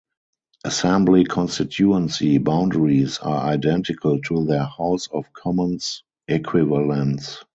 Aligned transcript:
Assembly 0.63 1.25
Constituency 1.25 2.39
boundaries 2.39 3.19
are 3.19 3.41
identical 3.47 4.19
to 4.23 4.43
their 4.45 4.63
House 4.63 5.05
of 5.11 5.31
Commons 5.31 6.01
equivalents. 6.27 7.43